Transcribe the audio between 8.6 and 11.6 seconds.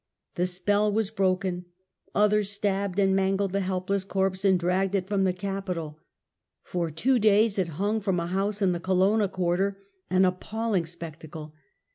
in the Colonna quarter, an appalling spec tacle.